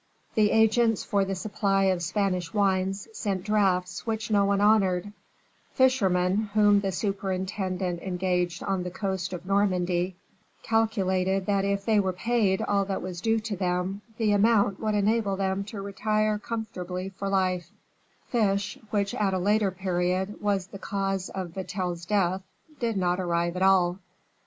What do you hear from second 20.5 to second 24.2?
the cause of Vatel's death, did not arrive at all.